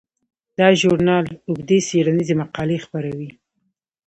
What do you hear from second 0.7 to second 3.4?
ژورنال اوږدې څیړنیزې مقالې خپروي.